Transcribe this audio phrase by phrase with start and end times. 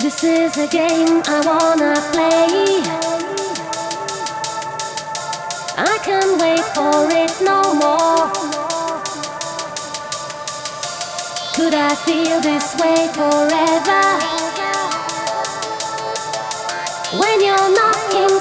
[0.00, 2.82] This is a game I wanna play.
[5.76, 8.30] I can't wait for it no more.
[11.56, 14.04] Could I feel this way forever?
[17.18, 18.37] When you're knocking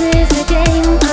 [0.00, 1.05] is a game